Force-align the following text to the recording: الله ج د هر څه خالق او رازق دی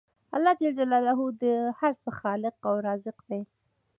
الله 0.35 0.53
ج 0.59 0.61
د 1.41 1.43
هر 1.79 1.93
څه 2.03 2.09
خالق 2.19 2.55
او 2.69 2.75
رازق 2.87 3.17
دی 3.29 3.41